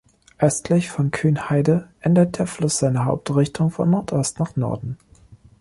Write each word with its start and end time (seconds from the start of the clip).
Östlich 0.39 0.89
von 0.89 1.11
Kühnhaide 1.11 1.87
ändert 1.99 2.39
der 2.39 2.47
Fluss 2.47 2.79
seine 2.79 3.05
Hauptrichtung 3.05 3.69
von 3.69 3.91
Nordost 3.91 4.39
nach 4.39 4.55
Norden. 4.55 4.97